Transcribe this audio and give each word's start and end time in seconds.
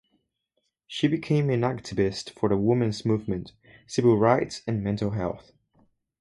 She 0.87 1.07
became 1.07 1.51
an 1.51 1.61
activist 1.61 2.31
for 2.31 2.49
the 2.49 2.57
women's 2.57 3.05
movement, 3.05 3.51
civil 3.85 4.17
rights 4.17 4.63
and 4.65 4.83
mental 4.83 5.11
health. 5.11 5.51